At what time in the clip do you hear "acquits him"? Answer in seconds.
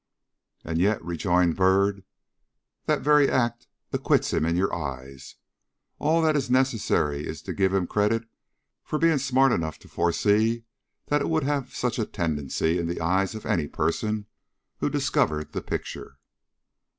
3.93-4.47